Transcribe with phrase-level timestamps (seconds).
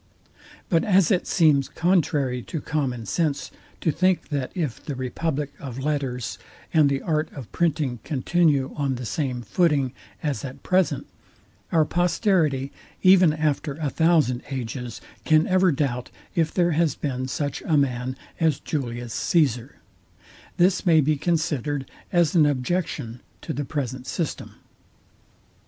[0.67, 3.51] But as it seems contrary to common sense
[3.81, 6.39] to think, that if the republic of letters,
[6.73, 9.93] and the art of printing continue on the same footing
[10.23, 11.05] as at present,
[11.71, 12.71] our posterity,
[13.03, 18.15] even after a thousand ages, can ever doubt if there has been such a man
[18.39, 19.75] as JULIUS CAESAR;
[20.57, 24.55] this may be considered as an objection to the present system.